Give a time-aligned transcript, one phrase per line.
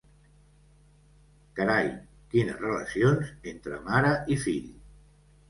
[1.59, 1.91] Carai,
[2.33, 4.69] quines relacions entre mare i fill!